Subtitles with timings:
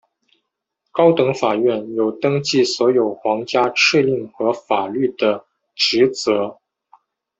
[0.91, 6.57] 高等法院有登记所有皇家敕令和法律的职责。